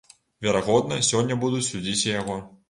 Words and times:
Верагодна, 0.45 0.97
сёння 1.09 1.37
будуць 1.45 1.63
судзіць 1.69 2.01
і 2.07 2.11
яго. 2.17 2.41